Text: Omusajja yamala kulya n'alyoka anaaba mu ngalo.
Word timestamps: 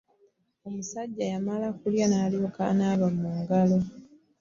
Omusajja 0.67 1.23
yamala 1.33 1.67
kulya 1.79 2.05
n'alyoka 2.09 2.61
anaaba 2.71 3.07
mu 3.19 3.29
ngalo. 3.39 3.77